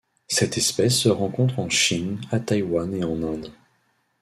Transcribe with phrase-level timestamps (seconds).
[0.27, 3.51] Cette espèce se rencontre en Chine, à Taïwan et en Inde.